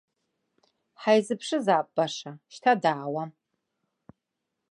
[1.01, 3.31] Ҳаизыԥшызаап баша, шьҭа даауам.